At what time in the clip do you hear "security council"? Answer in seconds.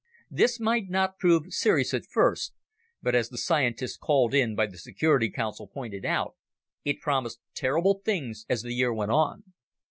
4.79-5.67